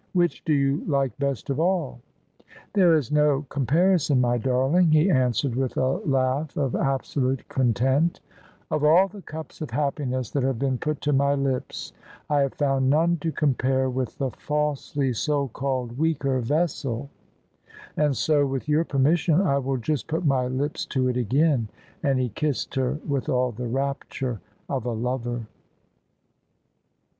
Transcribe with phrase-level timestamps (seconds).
[0.13, 2.01] Which do you like best of all?""
[2.73, 8.19] There is no comparison, my darling," he answered with a lau^ of absolute content:"
[8.71, 11.93] of all the cups of happiness that have been put to my lips
[12.31, 17.11] I have found none to compare with the falsely so called 'weaker vessel';
[18.11, 21.69] so, with your permission, I will just put my lips to it again."
[22.01, 25.45] And he kissed her with all the rapture of a lover.